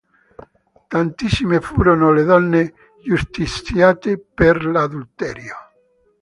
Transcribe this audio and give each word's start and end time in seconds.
Tantissime 0.89 1.61
furono 1.61 2.11
le 2.11 2.23
donne 2.23 2.73
giustiziate 3.03 4.17
per 4.17 4.55
adulterio. 4.75 5.55